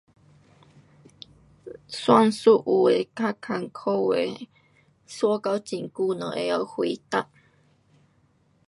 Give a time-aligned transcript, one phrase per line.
[1.87, 4.49] 算数有的较困苦的，
[5.05, 7.29] 算到很久才知晓回答。